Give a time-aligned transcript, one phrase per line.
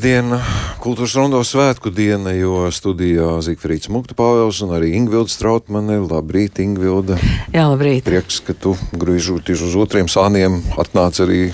[0.00, 0.38] piekdiena,
[0.80, 5.98] kultūras rondo svētku diena, jo studijā Zigfrīds Mukta Pāvels un arī Ingvilda Strautmane.
[6.00, 7.18] Labrīt, Ingvilda.
[7.52, 8.06] Jā, labrīt.
[8.06, 11.50] Prieks, ka tu griežoties uz otriem sāniem atnāc arī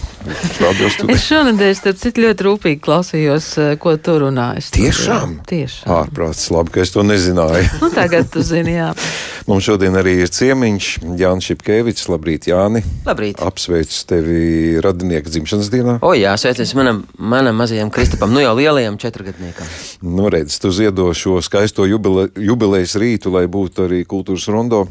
[0.63, 1.17] radio studijā.
[1.17, 4.63] Es šonadēļ, starp citu, ļoti rūpīgi klausījos, eh, ko tu runāji.
[4.79, 5.41] Tiešām?
[5.51, 5.91] Tiešām.
[5.97, 7.67] Ārprāts, labi, ka es to nezināju.
[7.83, 8.93] Nu, tagad tu zini, jā.
[9.47, 10.87] Mums šodien arī ir ciemiņš
[11.21, 12.09] Jānis Šipkevičs.
[12.11, 12.81] Labrīt, Jāni.
[13.07, 13.39] Labrīt.
[13.47, 14.41] Apsveicu tevi
[14.83, 15.95] radinieka dzimšanas dienā.
[16.03, 19.69] O, jā, sveicies manam, manam mazajam Kristapam, nu jau lielajam četrgadniekam.
[20.03, 24.89] Nu, redz, tu ziedo šo skaisto jubile, jubilejas rītu, lai būtu arī kultūras rondo.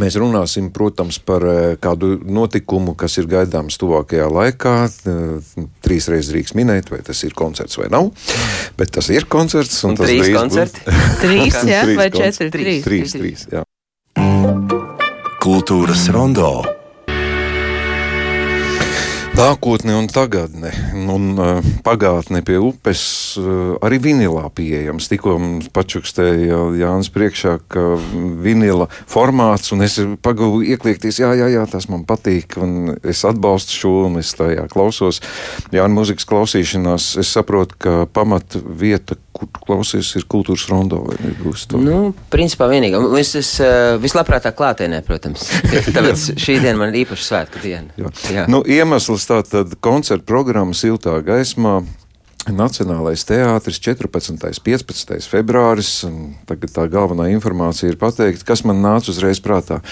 [0.00, 4.74] Mēs runāsim, protams, par eh, kādu notikumu, kas ir gaidāms tuvākajā laikā.
[4.88, 8.08] Eh, Trīs reizes drīkst minēt, vai tas ir koncerts vai nav.
[8.80, 9.82] Bet tas ir koncerts.
[9.84, 10.86] Un tas trīs drīz būs- koncerti?
[11.26, 12.48] Trīs, jā, Trīs vai koncerti.
[12.48, 12.62] četri?
[12.62, 12.86] Trīs.
[12.88, 13.66] Trīs, trīs, jā.
[15.40, 16.79] Kultūras rondo.
[19.40, 23.02] Nākotne un tagadne, un uh, pagātne pie upes
[23.40, 25.06] uh, arī vinilā pieejams.
[25.08, 27.84] Tikko mums pačukstēja Jānis priekšā, ka
[28.44, 33.78] vinila formāts, un es pagūvu iekliekties, jā, jā, jā, tas man patīk, un es atbalstu
[33.78, 35.22] šo, un es tajā klausos.
[35.72, 41.64] Jāni mūzikas klausīšanās, es saprotu, ka pamat vieta, kur klausies, ir kultūras rondo, vai nebūs
[41.70, 41.80] to?
[41.80, 43.00] Nu, principā vienīgā.
[43.20, 45.46] Es, es eh, vislabprātāk klātienē, protams.
[45.94, 47.94] Tāpēc šī diena man ir īpaša svētku diena.
[48.00, 48.12] Jā.
[48.34, 48.46] Jā.
[48.50, 51.80] Nu, iemesls tātad koncerta programma Siltā gaismā.
[52.48, 54.30] Nacionālais teātris 14.
[54.32, 55.26] un 15.
[55.28, 55.90] februāris.
[56.48, 59.82] Tagad tā galvenā informācija ir pateikta, kas man nāca uzreiz prātā.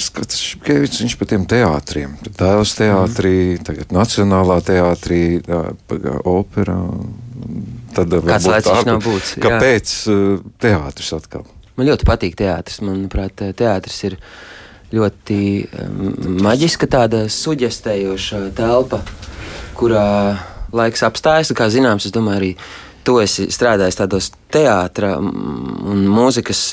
[0.00, 2.16] Skats, Šepkevics, viņš pa tiem teātriem.
[2.24, 3.34] Tēvs teātrī,
[3.68, 5.22] tagad Nacionālā teātrī,
[6.24, 6.80] operā.
[7.94, 9.44] Tad Kāds tā- nav būts, jā.
[9.44, 11.44] Kāpēc uh, teātris atkal?
[11.76, 12.80] Man ļoti patīk teātris.
[12.84, 14.16] Manuprāt, teātris ir
[14.94, 15.40] ļoti
[16.42, 19.02] maģiska, tāda suģestējoša telpa,
[19.78, 20.06] kurā
[20.74, 21.52] laiks apstājas.
[21.56, 22.52] Kā zināms, es domāju, arī
[23.06, 26.64] tu esi strādājis tādos teātra un mūzikas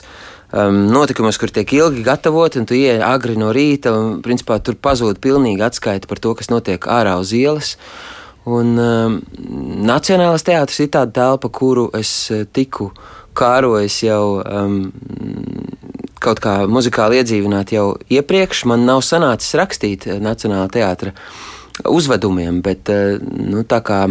[0.52, 4.80] um, notikumos, kur tiek ilgi gatavoti, un tu ieej agri no rīta, un principā tur
[4.80, 7.76] pazūd pilnīgi atskaita par to, kas notiek ārā uz ielas.
[8.48, 9.22] Un um,
[9.88, 12.94] Nacionālais teātris ir tāda telpa, kuru es eh, tiku
[13.38, 14.78] kārojis jau um,
[16.28, 18.66] kaut kā muzikāli iedzīvināt jau iepriekš.
[18.72, 21.14] Man nav sanācis rakstīt eh, Nacionālā teātra
[21.88, 24.06] uzvedumiem, bet eh, nu, tā kā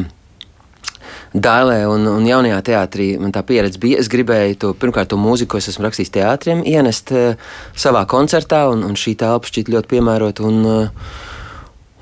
[1.37, 3.99] Dālē un, un jaunajā teātrī man tā pieredze bija.
[4.01, 8.63] Es gribēju to pirmkārt, to mūziku, ko es esmu rakstījis teātriem, ienest uh, savā koncertā,
[8.73, 10.47] un, un šī telpa šķiet ļoti piemērota.
[10.49, 11.11] Un, uh,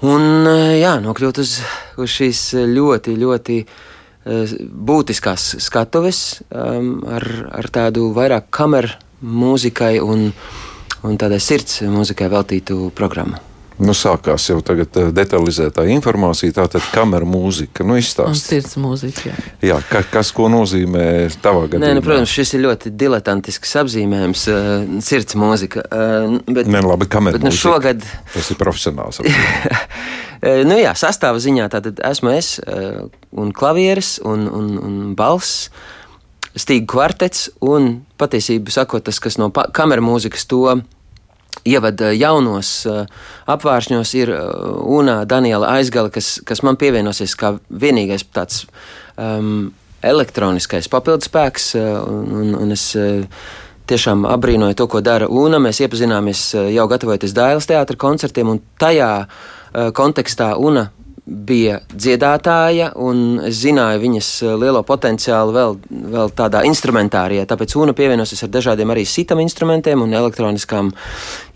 [0.07, 1.57] un uh, jā, nokļūt uz,
[1.99, 2.45] uz šīs
[2.77, 3.59] ļoti, ļoti
[4.25, 7.27] būtiskās skatuves um, ar,
[7.59, 10.31] ar tādu vairāk kameru mūzikai un,
[11.05, 13.41] un tādai sirds mūzikai veltītu programmu.
[13.75, 17.83] Nu, sākās jau tagad uh, detalizētā informācija, tātad kamera mūzika.
[17.83, 18.47] Nu, Un izstāst.
[18.47, 19.33] sirds mūzika.
[19.33, 19.35] jā.
[19.67, 21.83] Jā, ka, kas ko nozīmē tavā gadījumā?
[21.83, 24.69] Nē, nu, protams, šis ir ļoti diletantisks apzīmējums, uh,
[25.03, 25.83] sirds mūzika.
[25.91, 27.73] Uh, bet, Nē, labi, kamera bet nu, mūzika.
[27.75, 29.19] šogad, Tas ir profesionāls.
[29.27, 35.71] uh, nu, jā, sastāvā ziņā tātad esmu es uh, un klavieres un, un, un balss.
[36.55, 40.69] Stīga kvartets, un patiesībā sakot, tas, kas no kameras mūzikas to
[41.67, 43.05] ievada jaunos uh,
[43.51, 48.65] apvāršņos, ir uh, Una Daniela Aizgala, kas, kas man pievienosies kā vienīgais tāds
[49.17, 49.73] um,
[50.05, 52.91] elektroniskais papildus spēks, uh, un, un, es
[53.91, 55.61] tiešām abrīnoju to, ko dara Una.
[55.63, 59.11] Mēs iepazināmies jau gatavojoties Dailas teātra koncertiem, un tajā
[59.97, 60.87] kontekstā Una
[61.25, 65.79] bija dziedātāja, un es zināju viņas eh, lielo potenciālu vēl,
[66.17, 67.47] vēl tādā instrumentārijā.
[67.49, 70.93] Tāpēc UNA pievienosies ar dažādiem arī sitam instrumentiem un elektroniskām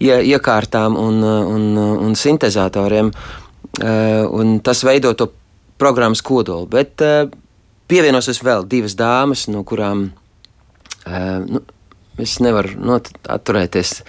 [0.01, 1.69] ie, iekārtām un, eh, un,
[2.09, 3.13] un sintezatoriem.
[3.83, 5.29] Eh, Un tas veido to
[5.79, 6.67] programmas kodolu.
[6.67, 7.29] Bet eh,
[7.89, 10.09] pievienosies vēl divas dāmas, no kurām
[11.07, 11.63] eh, nu,
[12.19, 14.01] es nevaru not, atturēties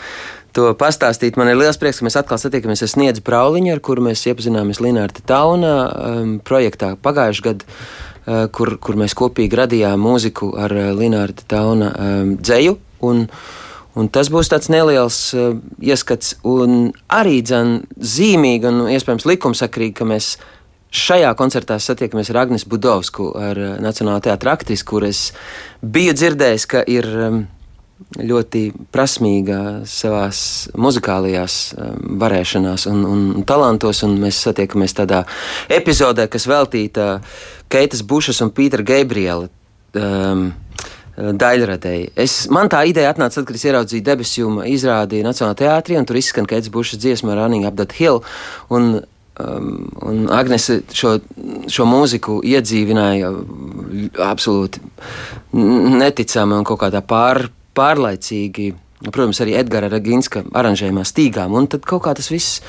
[0.56, 1.38] to pastāstīt.
[1.40, 4.82] Man ir liels prieks, ka mēs atkal satiekamies ar Sniedzu Brauliņu, ar kuru mēs iepazināmies
[4.84, 10.92] Linnārta Tauna um, projektā pagājušajā gadā, uh, kur, kur mēs kopīgi radījām mūziku ar uh,
[10.98, 12.78] Linnārta Tauna um, dzēju.
[13.10, 13.26] Un,
[13.98, 20.06] Un tas būs tāds neliels uh, ieskats, un arī dzan, zīmīgi un iespējams likumsakrīgi, ka
[20.08, 20.28] mēs
[20.96, 25.24] šajā koncertā satiekamies ar Agnēs Budovsku, ar uh, Nacionālā teātra aktrisi, kuras
[25.82, 27.42] biju dzirdējis, ka ir um,
[28.00, 28.62] ļoti
[28.94, 29.60] prasmīga
[29.90, 30.28] savā
[30.80, 35.26] muzikālajās um, varēšanās un, un talantos, un mēs satiekamies tādā
[35.72, 37.12] epizodē, kas veltīta
[37.70, 39.52] Keitas Bušas un Pītera Gabriela.
[39.98, 40.52] Um,
[41.20, 42.14] Daļradēji.
[42.16, 46.16] Es, man tā ideja atnāca, tad, kad es ieraudzīju debesīmu izrādi Nacionālajā teātrī, un tur
[46.16, 48.22] izskan Keits Bušas dziesma Running Up That Hill.
[48.72, 49.02] Un
[49.40, 51.14] Um, un Agnese šo,
[51.72, 53.30] šo mūziku iedzīvināja
[54.26, 54.82] absolūti
[55.56, 57.46] neticami un kaut kādā pār,
[57.80, 58.70] pārlaicīgi.
[59.08, 61.56] Protams, arī Edgara Raginska aranžējumā stīgām.
[61.56, 62.60] Un tad kaut kā tas viss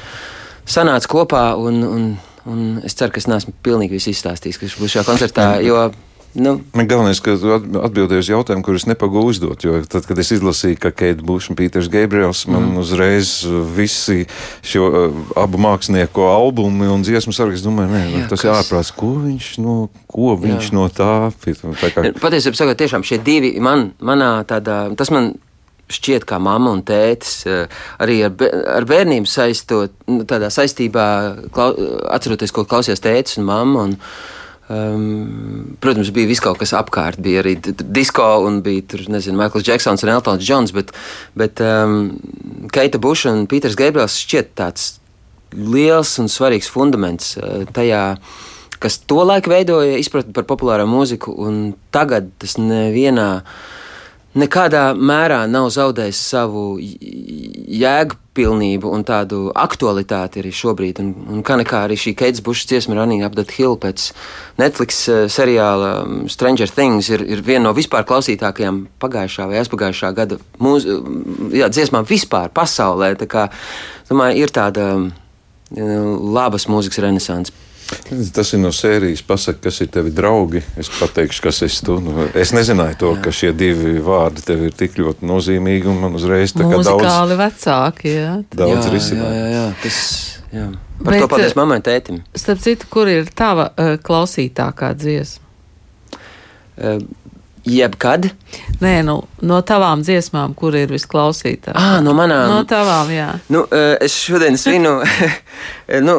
[0.71, 1.45] sanāca kopā.
[1.59, 2.05] Un, un,
[2.51, 5.49] un es ceru, ka es neesmu pilnīgi visu izstāstījis, kas būs šajā koncertā.
[5.67, 5.89] Jo
[6.35, 6.61] Nu.
[6.79, 9.65] Man galvenais, ka atbildēju uz jautājumu, kurus nepagūju uzdot.
[9.67, 12.79] Jo tad, kad es izlasīju, ka Keita Buša un Pīters Gabriels, man mm.
[12.85, 13.33] uzreiz
[13.75, 14.29] visi
[14.63, 18.95] šo uh, abu mākslinieku albumi un dziesmu sarakstu, domāju, nē, Jā, tas ir ārprāts.
[18.95, 19.77] Ko viņš no,
[20.11, 20.77] ko viņš Jā.
[20.79, 21.13] no tā?
[21.35, 22.09] tā kā...
[22.23, 25.33] Patiesībā sakot, tiešām šie divi man, manā tādā, tas man
[25.91, 27.41] šķiet, kā mamma un tētis
[27.99, 31.07] arī ar, ar bērnību saistot, nu, tādā saistībā,
[31.55, 31.73] klau,
[32.15, 33.89] atceroties, ko klausījās tētis un mamma.
[33.91, 33.99] Un,
[34.71, 37.19] Um, protams, bija viss kaut kas apkārt.
[37.19, 40.93] Bija arī disko, un bija tur, nezinu, Maikls Džeksons un Eltons Džons, bet,
[41.35, 42.13] bet um,
[42.71, 44.93] Keita Buša un Pīters Gabriels šķiet tāds
[45.59, 48.05] liels un svarīgs fundaments uh, tajā,
[48.79, 51.35] kas tolaik veidoja izpratni par populāro mūziku,
[51.91, 53.29] tagad tas nevienā
[54.39, 56.77] nekādā mērā nav zaudējis savu
[58.41, 61.01] jēgpilnību un tādu aktualitāti arī šobrīd.
[61.01, 64.13] Un, un kā nekā arī šī Keits Bušs dziesma Running Up That Hill pēc
[64.59, 70.13] Netflix eh, seriāla um, Stranger Things ir, ir viena no vispār klausītākajām pagājušā vai aizpagājušā
[70.17, 70.87] gada mūz,
[71.53, 73.15] jā, dziesmām vispār pasaulē.
[73.21, 73.49] Tā kā,
[74.11, 75.11] domāju, ir tāda um,
[76.35, 77.70] labas mūzikas renesanse.
[78.35, 80.63] Tas ir no sērijas, pasaka, kas ir tavi draugi.
[80.79, 81.97] Es pateikšu, kas esi tu.
[82.03, 83.23] Nu, es nezināju to, jā.
[83.25, 86.91] ka šie divi vārdi tev ir tik ļoti nozīmīgi un man uzreiz tā kā daudz.
[86.93, 88.35] Muzikāli vecāki, jā.
[88.63, 89.37] Daudz risinājumu.
[89.37, 90.01] Jā, jā, jā, tas,
[90.55, 90.67] jā.
[91.01, 92.21] Par Bet, to paldies mammai tētim.
[92.37, 95.47] Starp citu, kur ir tava uh, klausītākā dziesma?
[96.81, 97.01] Uh,
[97.65, 98.31] Jebkad?
[98.81, 101.75] Nē, nu, no tavām dziesmām, kur ir visklausītāk?
[101.77, 102.49] Ah, no manām.
[102.49, 103.29] No tavām, jā.
[103.53, 104.95] Nu, eh, es šodien svinu,
[106.09, 106.15] nu,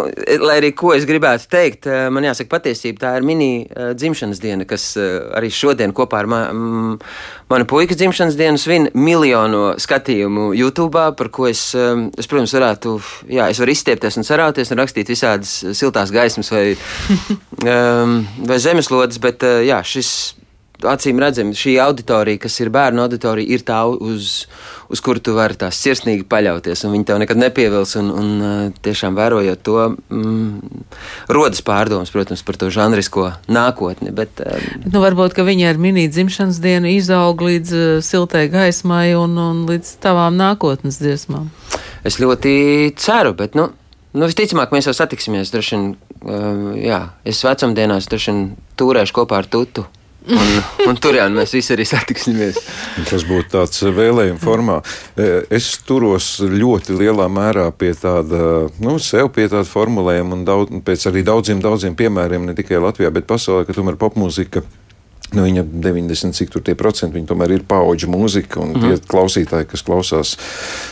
[0.45, 4.41] lai arī ko es gribētu teikt, eh, man jāsaka patiesība, tā ir mini eh, dzimšanas
[4.43, 11.07] diena, kas arī šodien kopā ar ma manu puikas dzimšanas dienu svin miljonu skatījumu YouTube,
[11.17, 12.93] par ko es, es, protams, varētu,
[13.33, 16.77] jā, es varu izstiepties un sarauties un rakstīt visādas siltās gaismas vai,
[17.65, 18.21] um,
[18.51, 20.13] vai zemeslodes, bet jā, šis
[20.89, 24.45] acīm redzami šī auditorija, kas ir bērnu auditorija, ir tā, uz,
[24.91, 26.85] uz kuru tu vari tās sirsnīgi paļauties.
[26.91, 29.77] Viņi tev nekad nepievils, un, un uh, tiešām vērojot to,
[30.11, 30.83] mm,
[31.31, 34.13] rodas pārdomas, protams, par to žanrisko nākotni.
[34.15, 39.11] Bet, um, nu, varbūt, ka viņi ar mini dzimšanas dienu izaug līdz uh, siltai gaismai
[39.19, 41.51] un, un līdz tavām nākotnes dziesmām.
[42.07, 42.53] Es ļoti
[42.99, 43.69] ceru, bet, nu,
[44.17, 45.53] nu visticamāk, mēs jau satiksimies.
[45.53, 45.89] Droši vien,
[46.25, 48.09] uh, jā, es vecumdienās
[48.81, 49.87] turēšu kopā ar Tutu.
[50.29, 50.49] Un,
[50.85, 52.59] un tur jau mēs visi arī satiksimies.
[53.09, 54.77] Tas būtu tāds vēlējuma formā.
[55.17, 60.77] E, es turos ļoti lielā mērā pie tāda, nu, sev pie tāda formulējuma un daudz,
[60.85, 64.61] pēc arī daudziem, daudziem piemēriem, ne tikai Latvijā, bet pasaulē, ka tomēr popmūzika.
[65.31, 68.81] Nu, viņa 90, cik tur tie procenti, viņa tomēr ir paudžu mūzika, un mm.
[68.83, 69.03] tie mhm.
[69.13, 70.35] klausītāji, kas klausās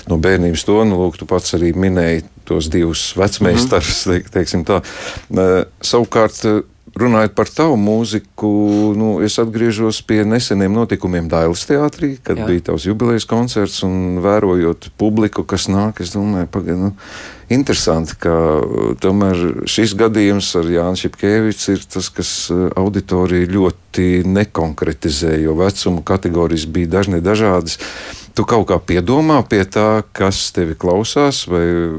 [0.10, 4.14] no bērnības to, nu, lūk, tu pats arī minēji tos divus vecmeistarus, mm.
[4.14, 4.80] teik, teiksim tā.
[5.30, 6.40] Uh, savukārt,
[6.97, 8.49] Runājot par tavu mūziku,
[8.97, 12.47] nu, es atgriežos pie neseniem notikumiem Dailas teātrī, kad Jā.
[12.49, 16.92] bija tavs jubilejas koncerts un vērojot publiku, kas nāk, es domāju, pagaidi, nu,
[17.54, 18.33] interesanti, ka
[19.04, 26.66] tomēr šis gadījums ar Jānu Šepkevicu ir tas, kas auditoriju ļoti nekonkretizē, jo vecuma kategorijas
[26.69, 27.78] bija dažne dažādas.
[28.40, 31.92] Tu kaut kā piedomā pie tā, kas tevi klausās, vai,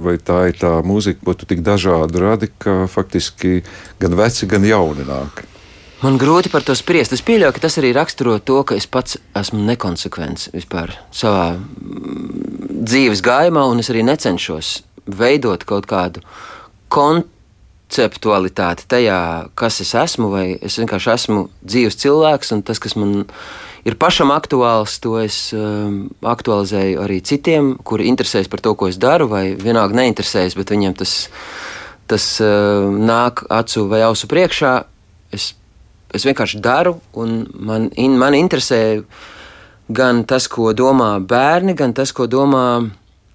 [0.00, 3.60] vai tā ir tā mūzika, ko tu tik dažādi radi, ka faktiski
[4.00, 5.44] gan veci, gan jauni nāk.
[6.00, 7.12] Man grūti par to spriest.
[7.12, 12.72] Es pieļauju, ka tas arī raksturo to, ka es pats esmu nekonsekvents vispār savā mm,
[12.88, 14.80] dzīves gājumā, un es arī necenšos
[15.20, 16.24] veidot kaut kādu
[16.88, 23.18] konceptualitāti tajā, kas es esmu, vai es vienkārši esmu dzīves cilvēks, un tas, kas man
[23.20, 23.28] ir
[23.86, 28.98] ir pašam aktuāls, to es um, aktualizēju arī citiem, kuri interesējas par to, ko es
[29.00, 31.14] daru, vai vienalga neinteresējas, bet viņiem tas,
[32.10, 34.74] tas uh, nāk acu vai ausu priekšā.
[35.36, 35.52] Es,
[36.14, 38.82] es vienkārši daru, un man, in, man interesē
[39.86, 42.66] gan tas, ko domā bērni, gan tas, ko domā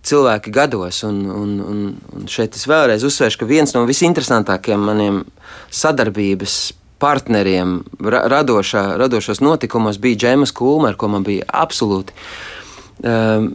[0.04, 1.04] cilvēki gados.
[1.08, 1.82] Un, un, un,
[2.18, 5.24] un šeit es vēlreiz uzsvēršu, ka viens no visinteresantākajiem maniem
[5.72, 6.60] sadarbības
[7.02, 12.14] partneriem radošā, radošos notikumos bija Džēmas Kulma, ar ko man bija absolūti
[13.04, 13.50] um,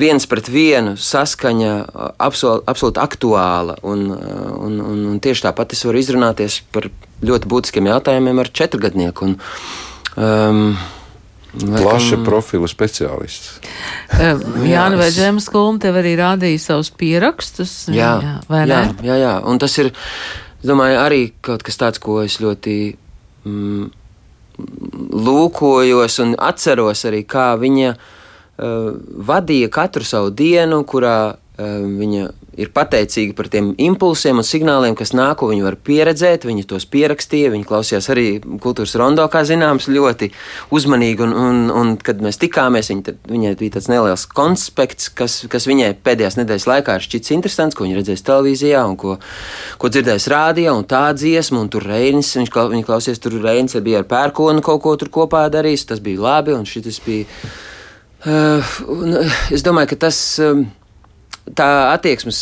[0.00, 1.74] viens pret vienu saskaņa,
[2.22, 3.78] absolūti, absolūti aktuāla.
[3.84, 6.88] Un, un, un, un tieši tāpat es varu izrunāties par
[7.24, 9.30] ļoti būtiskiem jautājumiem ar četrgadnieku.
[9.30, 9.38] Un,
[10.16, 10.68] um,
[11.54, 13.60] Plaša profila speciālists.
[14.66, 17.84] Jānis vai Džems Kulm tev arī rādīja savus pierakstus.
[17.94, 19.34] Jā, jā, jā, jā, jā.
[19.46, 19.92] Un tas ir,
[20.64, 22.76] es domāju, arī kaut kas tāds, ko es ļoti
[23.44, 23.88] mm,
[25.28, 28.94] lūkojos un atceros arī, kā viņa uh,
[29.28, 32.30] vadīja katru savu dienu, kurā uh, viņa
[32.60, 36.46] ir pateicīga par tiem impulsiem un signāliem, kas nāk, ko viņi var pieredzēt.
[36.48, 38.26] Viņi tos pierakstīja, viņi klausījās arī
[38.62, 40.30] kultūras rondo, kā zināms, ļoti
[40.74, 41.24] uzmanīgi.
[41.26, 45.68] Un, un, un kad mēs tikāmies, viņi, tad, viņai bija tāds neliels konspekts, kas, kas
[45.70, 49.18] viņai pēdējās nedēļas laikā ir šķits interesants, ko viņa redzēs televīzijā un ko,
[49.80, 54.02] ko dzirdēs rādio un tā dziesma, un tur Reinis, viņš, viņa klausījās, tur Reinis bija
[54.02, 57.28] ar pērkonu kaut ko tur kopā darījis, tas bija labi, un šis bija.
[58.24, 59.18] Uh, un,
[59.52, 60.22] es domāju, ka tas.
[60.40, 60.64] Um,
[61.52, 62.40] tā attieksmes,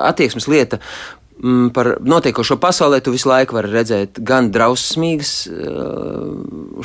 [0.00, 0.80] attieksmes lieta
[1.42, 5.34] mm, par notiekošo pasaulē, tu visu laiku vari redzēt gan drausmīgas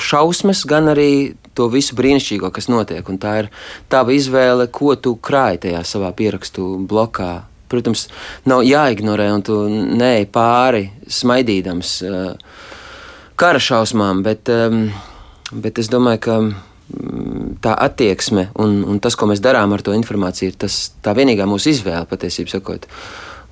[0.01, 1.09] šausmas, gan arī
[1.55, 3.07] to visu brīnišķīgo, kas notiek.
[3.09, 3.51] Un tā ir
[3.91, 7.45] tava izvēle, ko tu krāji tajā savā pierakstu blokā.
[7.71, 8.05] Protams,
[8.45, 11.95] nav jāignorē, un tu neej pāri smaidīdams
[13.35, 14.51] kara šausmām, bet,
[15.51, 16.37] bet es domāju, ka
[17.65, 21.47] tā attieksme un, un tas, ko mēs darām ar to informāciju, ir tas, tā vienīgā
[21.49, 22.87] mūsu izvēle patiesībā sakot.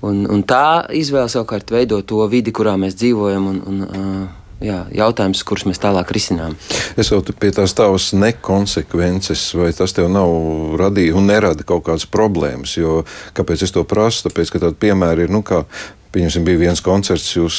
[0.04, 3.46] Un, un tā izvēle savukārt veido to vidi, kurā mēs dzīvojam.
[3.54, 6.58] Un, un, uh, jā, jautājums, kurus mēs tālāk risinām.
[7.00, 12.08] Es jau pie tās tavas nekonsekvences, vai tas tev nav radījis un nerada kaut kādas
[12.10, 12.76] problēmas.
[12.80, 13.02] Jo,
[13.38, 14.28] kāpēc es to prasu?
[14.28, 15.64] Tāpēc, ka tādi piemēri ir, nu, kā
[16.14, 17.56] Pieņemsim, bija viens koncerts, jūs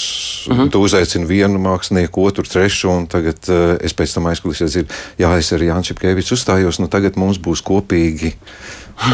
[0.47, 0.61] uh Mhm.
[0.61, 0.71] -huh.
[0.71, 5.39] tu uzaicini vienu mākslinieku, otru, trešu, un tagad uh, es pēc tam aizkulisēs dzirdu, jā,
[5.39, 8.35] es arī Jānis Čepkevičs uzstājos, nu tagad mums būs kopīgi.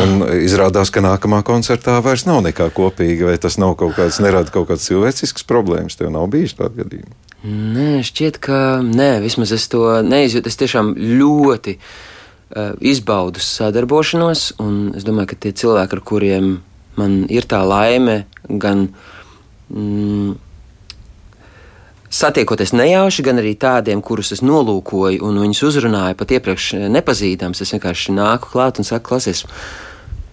[0.03, 4.51] Un izrādās, ka nākamā koncertā vairs nav nekā kopīga, vai tas nav kaut kāds, nerada
[4.51, 7.15] kaut kādas cilvēciskas problēmas, tev nav bijis tāda gadījuma.
[7.45, 10.47] Nē, šķiet, ka nē, vismaz es to neizjūtu.
[10.47, 16.61] Es tiešām ļoti uh, izbaudu sadarbošanos, un es domāju, ka tie cilvēki, ar kuriem
[16.97, 18.91] man ir tā laime, gan
[19.71, 20.37] mm,
[22.11, 27.63] satiekoties nejauši, gan arī tādiem, kurus es nolūkoju un viņus uzrunāju pat iepriekš nepazīstams.
[27.63, 29.45] Es vienkārši nāku klāt un saku, klausies,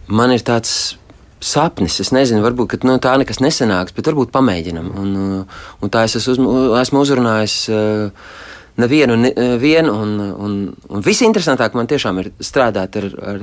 [0.10, 0.98] man ir tāds
[1.44, 2.00] sapnis.
[2.02, 4.90] Es nezinu, varbūt ka, nu, tā nekas nesanāks, bet varbūt pamēģinam.
[4.98, 7.64] Un, uh, un tā es esmu, uz, esmu uzrunājis.
[7.72, 8.46] Uh,
[8.78, 10.58] Nevienu, nevienu, un, un,
[10.94, 13.40] un visinteresantāk man tiešām ir strādāt ar, ar,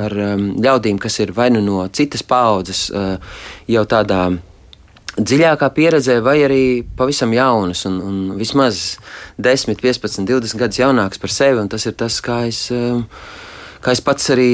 [0.00, 3.36] ar um, ļaudīm, kas ir vai nu no citas paudzes, uh,
[3.68, 4.22] jau tādā
[5.18, 6.62] dziļākā pieredzē, vai arī
[6.96, 8.98] pavisam jaunas, un, un vismaz
[9.42, 11.66] 10, 15, 20 gadus jaunāks par sevi.
[11.70, 13.04] Tas ir tas, kā es, um,
[13.82, 14.50] kā es pats arī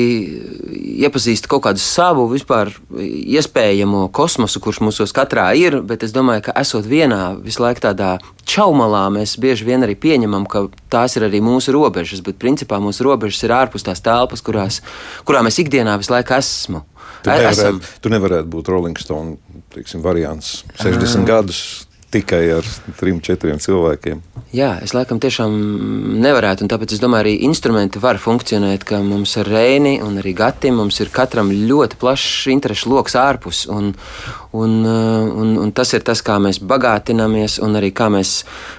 [1.04, 5.80] iepazīstu kaut kādu savu vispār iespējamo kosmosu, kurš mūsos katrā ir.
[5.84, 8.16] Bet es domāju, ka esot vienā visu laiku tādā
[8.48, 12.24] čaumalā, mēs bieži vien arī pieņemam, ka tās ir arī mūsu robežas.
[12.24, 14.80] Bet principā mūsu robežas ir ārpus tās telpas, kurās,
[15.28, 16.84] kurā mēs ikdienā visu laiku esmu.
[17.24, 19.38] Tu nevarētu, tu nevarētu būt Rolling Stone
[19.72, 20.58] teiksim, variants.
[20.82, 21.60] 60 gadus
[22.14, 22.68] tikai ar
[22.98, 24.22] trim, četriem cilvēkiem.
[24.54, 25.54] Jā, es laikam tiešām
[26.22, 30.34] nevarētu, un tāpēc es domāju, arī instrumenti var funkcionēt, ka mums ar Reini un arī
[30.38, 33.90] Gatim mums ir katram ļoti plašs interešu lokus ārpus, un,
[34.54, 38.36] un, un, un tas ir tas, kā mēs bagātinamies, un arī kā mēs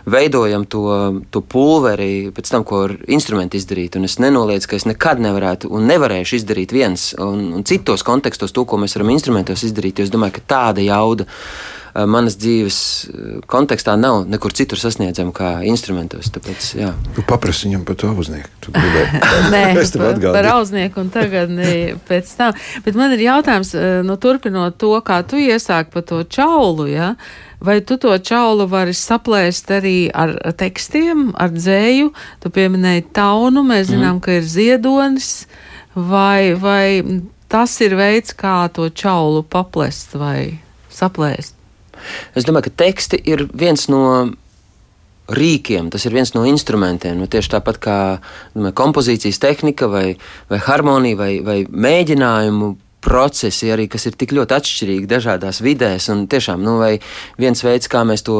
[0.08, 0.86] veidojam to,
[1.28, 5.74] to pulveri pēc tam, ko ar instrumentu izdarīt, un es nenoliedzu, ka es nekad nevarētu
[5.76, 10.08] un nevarēšu izdarīt viens, un, un citos kontekstos to, ko mēs varam instrumentos izdarīt, jo
[10.08, 11.28] es domāju, ka tāda jauda
[12.04, 12.78] manas dzīves
[13.48, 16.28] kontekstā nav nekur citur sasniedzama kā instrumentos.
[16.36, 16.92] Tāpēc, jā.
[17.16, 18.74] tu paprasti viņam par to auznieku.
[19.54, 19.64] Nē,
[19.96, 22.60] par, par auznieku un tagad ne, pēc tam.
[22.84, 23.72] Bet man ir jautājums,
[24.08, 27.14] nu, turpinot to, kā tu iesāki par to čaulu, ja?
[27.64, 32.12] Vai tu to čaulu vari saplēst arī ar tekstiem, ar dzēju?
[32.44, 34.24] Tu pieminēji taunu, mēs zinām, mm.
[34.26, 35.32] ka ir ziedonis,
[35.96, 40.60] vai, vai tas ir veids, kā to čaulu paplest vai
[40.92, 41.55] saplēst?
[42.36, 44.06] Es domāju, ka teksti ir viens no
[45.26, 47.18] rīkiem, tas ir viens no instrumentiem.
[47.18, 48.00] Nu, tieši tāpat kā
[48.54, 50.08] domāju, kompozīcijas tehnika, vai,
[50.52, 56.08] vai harmonija, vai, vai mēģinājumu procesi, arī, kas ir tik ļoti atšķirīgi dažādās vidēs.
[56.14, 56.80] Un tiešām nu,
[57.42, 58.40] viens veids, kā mēs to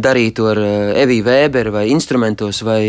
[0.00, 0.62] darītu ar
[1.02, 2.80] Eviju Vēberu, vai instrumentos, vai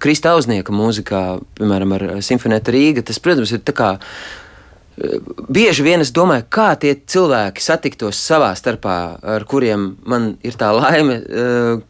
[0.00, 1.24] Krista Ausnieka mūzikā,
[1.58, 3.90] piemēram, ar Simfonētu Rīga, tas, protams, ir tā kā
[4.94, 8.96] Bieži vien es domāju, kā tie cilvēki satiktos savā starpā,
[9.34, 11.16] ar kuriem man ir tā laime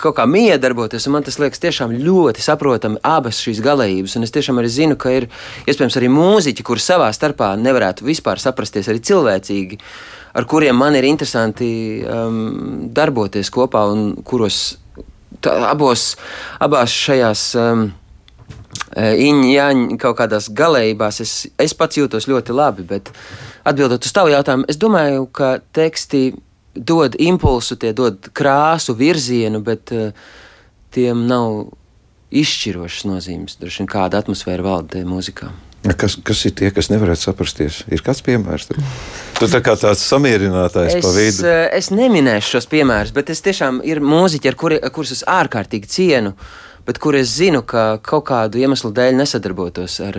[0.01, 1.11] kaut kā miedarboties.
[1.13, 4.17] Man tas liekas tiešām ļoti saprotami abas šīs galējības.
[4.17, 5.29] Un es tiešām arī zinu, ka ir
[5.69, 9.81] iespējams arī mūziķi, kuri savā starpā nevarētu vispār saprasties arī cilvēcīgi,
[10.41, 11.69] ar kuriem man ir interesanti
[12.09, 14.79] um, darboties kopā un kuros
[15.45, 16.15] tā, abos,
[16.65, 17.45] abās šajās.
[17.61, 17.85] Um,
[18.95, 23.11] Iņa, Jāņa kaut kādās galējībās es, es pats jūtos ļoti labi, bet
[23.67, 26.29] atbildot uz tavu jautājumu, es domāju, ka teksti
[26.75, 30.11] dod impulsu, tie dod krāsu, virzienu, bet uh,
[30.95, 31.67] tiem nav
[32.35, 33.59] izšķirošas nozīmes.
[33.61, 35.51] Droši vien kāda atmosfēra valda mūzikā.
[36.01, 37.83] Kas, kas ir tie, kas nevarētu saprasties?
[37.93, 38.71] Ir kāds piemērs?
[39.37, 41.51] Tu tā kā tāds samierinātājs pa vidu.
[41.77, 46.33] Es neminēšu šos piemērus, bet es tiešām ir mūziķi, ar kuri, kurus es ārkārtīgi cienu.
[46.85, 50.19] Bet kur es zinu, ka kaut kādu iemeslu dēļ nesadarbotos ar,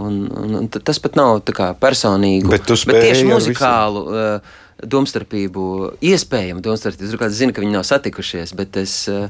[0.00, 2.48] un, un, un tas pat nav kā personīgi.
[2.48, 5.66] Bet, bet tieši muzikālu uh, domstarpību,
[6.00, 7.20] iespējamu domstarpību.
[7.28, 9.28] Es zinu, ka viņi nav satikušies, bet es, uh,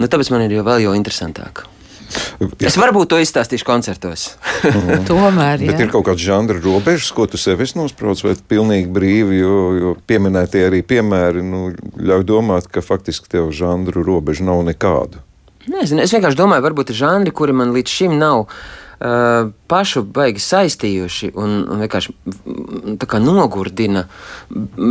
[0.00, 1.66] nu, tāpēc man ir jau vēl jau interesantāk.
[2.06, 2.68] Jā.
[2.70, 4.28] Es varbūt to izstāstīšu koncertos.
[5.10, 5.72] Tomēr, jā.
[5.72, 9.94] Bet ir kaut kāds žanra robežas, ko tu sev nosprauc, vai pilnīgi brīvi, jo, jo
[10.06, 11.68] pieminētie arī piemēri nu,
[11.98, 15.25] ļauj domāt, ka faktiski tev žanru robežu nav nekādu.
[15.66, 20.42] Nezinu, es vienkārši domāju, varbūt ir žanri, kuri man līdz šim nav uh, pašu baigi
[20.42, 24.04] saistījuši un, un vienkārši mm, nogurdina.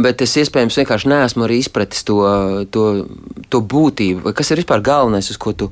[0.05, 2.20] Bet es iespējams vienkārši neesmu arī izpratis to,
[2.72, 2.89] to,
[3.50, 5.72] to būtību, kas ir vispār galvenais, uz ko tu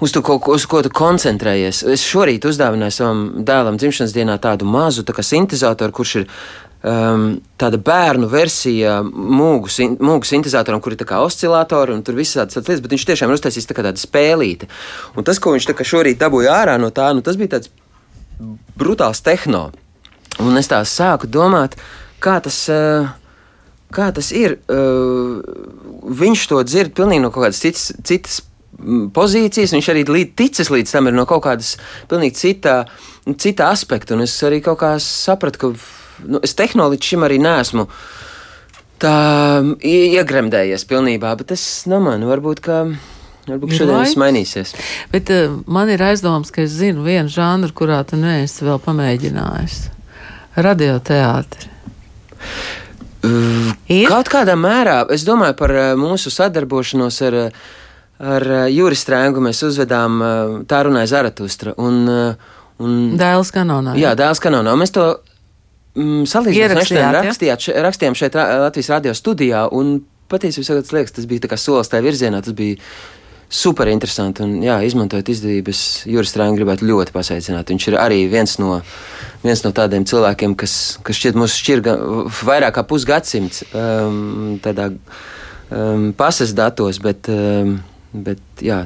[0.00, 1.84] uz ko, uz ko tu koncentrējies.
[1.92, 6.28] Es šorīt uzdāvināju savam dēlam dzimšanas dienā tādu mazu tā sintēzatoru, kurš ir
[6.86, 7.26] um,
[7.60, 9.70] tāda bērnu versija mūgu,
[10.00, 13.38] mūgu sintēzatoram, kur ir kā oscillatori un tur viss tādas lietas, bet viņš tiešām ir
[13.38, 14.70] uztaisījis tā tādu spēlīti.
[15.16, 17.72] Un tas, ko viņš šorīt dabūja ārā no tā, nu, tas bija tāds
[18.78, 19.70] brutāls tehno.
[20.40, 21.76] Un es tā sāku domāt,
[22.22, 22.64] kā tas.
[22.72, 23.10] Uh,
[23.94, 24.58] kā tas ir?
[24.70, 25.40] Uh,
[26.20, 28.40] viņš to dzird pilnīgi no kaut kādas citas, citas
[29.14, 31.74] pozīcijas, viņš arī līdz, ticis līdz tam ir no kaut kādas
[32.08, 32.76] pilnīgi cita,
[33.36, 34.16] cita aspekta.
[34.16, 35.72] Un es arī kaut kā sapratu, ka
[36.26, 37.86] nu, es tehnoloģiski līdz šim arī neesmu
[39.00, 39.14] tā
[39.80, 42.82] iegremdējies pilnībā, bet es nemanu, varbūt, ka.
[43.48, 44.74] Varbūt šodien tas mainīsies.
[45.10, 49.80] Bet uh, man ir aizdoms, ka es zinu vienu žanru, kurā tu neesi vēl pamēģinājis.
[50.60, 51.70] Radioteātri.
[53.20, 53.72] Uh,
[54.08, 57.60] kaut kādā mērā es domāju par uh, mūsu sadarbošanos ar uh,
[58.20, 61.74] ar uh, Juris Strēngu mēs uzvedām uh, tā runāja Zaratustra.
[61.80, 62.04] Un,
[62.80, 63.96] un, dēls kanonā.
[63.96, 64.76] Jā, jā dēls kanonā.
[64.78, 65.06] Mēs to
[65.96, 69.64] mm, salīdzinājām, rakstījāt, še, rakstījām šeit Latvijas radio studijā.
[69.76, 69.98] Un
[70.30, 72.42] patiesībā liekas, tas bija solis tajā virzienā.
[72.44, 72.78] Tas bija
[73.50, 74.44] super interesanti.
[74.46, 77.72] Un, jā, izmantojot izdevības, Juris Strēngu gribētu ļoti pasveicināt.
[77.72, 78.80] Viņš ir arī viens no.
[79.40, 81.94] Viens no tādiem cilvēkiem, kas, kas šķiet mums šķirga
[82.44, 87.78] vairāk kā pusgadsimts um, tādā um, pases datos, bet um,
[88.12, 88.84] bet jā,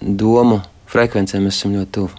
[0.00, 0.60] domu
[0.92, 2.10] frekvencēm mēs esam ļoti tuvu.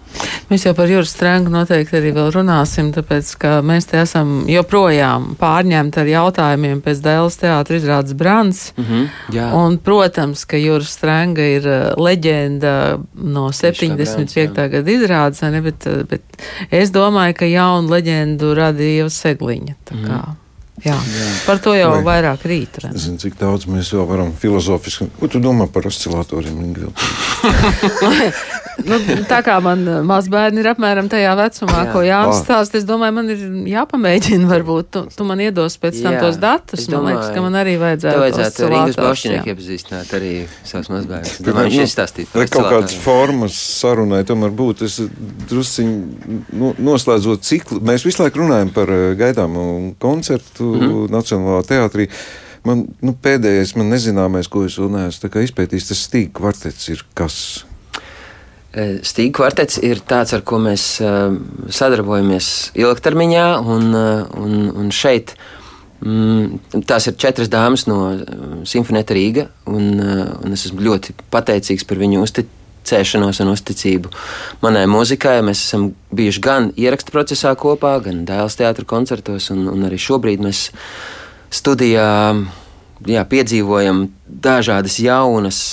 [0.50, 5.32] Mēs jau par Jūras strēngu noteikti arī vēl runāsim, tāpēc, ka mēs te esam joprojām
[5.40, 8.62] pārņemti ar jautājumiem pēc Dēlas teātra izrādes Brants.
[8.78, 9.08] Mm -hmm,
[9.38, 9.50] jā.
[9.58, 14.70] un, protams, ka Jūras strēnga ir uh, leģenda no 75.
[14.78, 16.22] gada izrādes, ne, bet, uh, bet
[16.70, 19.76] es domāju, ka jaunu leģendu radīja Segliņa.
[19.86, 20.22] Tā kā.
[20.22, 20.44] Mm.
[20.82, 20.96] Jā.
[20.98, 21.28] Jā.
[21.46, 22.80] Par to jau Vai, vairāk rīt.
[22.98, 25.08] Zinu, cik daudz mēs vēl varam filozofiski.
[25.20, 26.64] Ko tu domā par oscilatoriem?
[28.88, 28.98] nu,
[29.30, 31.92] tā kā man mazbērni ir apmēram tajā vecumā, jā.
[31.94, 34.50] ko Jānis stāsta, es domāju, man ir jāpamēģina.
[34.50, 36.22] Varbūt tu, tu man iedos pēc tam jā.
[36.26, 36.88] tos datus.
[36.92, 38.22] Man liekas, ka man arī vajadzētu.
[38.24, 40.32] Vajadzētu Rīgas Baušķinieku iepazīstināt arī
[40.68, 41.36] savus mazbērnus.
[41.48, 42.32] Domāju, viņš izstāstīt.
[42.36, 44.90] Vai kaut kādas formas sarunai tomēr būtu?
[44.90, 45.00] Es
[45.50, 47.82] drusciņi nu, noslēdzot ciklu.
[47.86, 51.14] Mēs visu laiku runājam par eh, gaidāmu koncertu mm -hmm.
[51.14, 52.10] Nacionālā teātrī.
[52.64, 57.66] Man nu, pēdējais, man nezināmais, ko es vēl neesmu izpētījis, tas stīgu kvartets ir kas.
[58.74, 61.36] E, stīgu kvartets ir tāds, ar ko mēs uh,
[61.70, 62.48] sadarbojamies
[62.80, 65.36] ilgtermiņā, un, uh, un, un šeit
[66.02, 68.00] mm, tās ir četras dāmas no
[68.66, 74.12] Simfonēta Rīga, un, uh, un es esmu ļoti pateicīgs par viņu uzticību cēšanos un uzticību
[74.64, 75.38] manai mūzikai.
[75.46, 80.44] Mēs esam bijuši gan ierakstu procesā kopā, gan dēls teātros koncertos, un, un arī šobrīd
[80.44, 80.66] mēs
[81.54, 82.10] studijā
[83.08, 85.64] jā, piedzīvojam dažādas jaunas.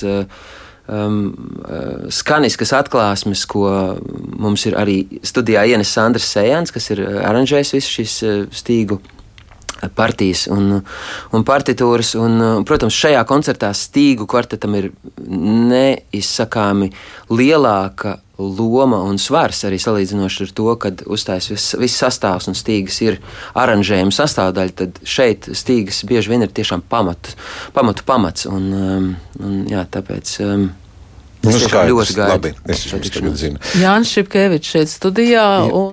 [0.90, 1.18] Um,
[1.68, 3.68] uh, skaniskas atklāsmes, ko
[4.40, 8.98] mums ir arī studijā ienesis Andris Sējans, kas ir aranžējis visu šīs uh, stīgu
[9.94, 10.80] partijas un,
[11.32, 12.14] un partitūras.
[12.20, 14.90] Un, protams, šajā koncertā stīgu kvartetam ir
[15.26, 16.90] neizsakāmi
[17.30, 23.00] lielāka loma un svars arī salīdzinoši ar to, kad uzstājas viss, viss sastāvs un stīgas
[23.04, 23.18] ir
[23.58, 27.36] aranžējuma sastāvdaļa, tad šeit stīgas bieži vien ir tiešām pamatu,
[27.76, 28.48] pamatu pamats.
[28.50, 30.70] Un, um, un, jā, tāpēc, um,
[31.40, 32.14] Nu, skaidrs, ļoti.
[32.20, 33.60] Labi, es jums tagad zinu.
[33.80, 35.44] Jānis Šipkevičs šeit studijā.
[35.64, 35.88] Un...